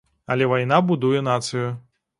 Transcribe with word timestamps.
Але 0.35 0.47
вайна 0.53 0.81
будуе 0.89 1.23
нацыю. 1.31 1.69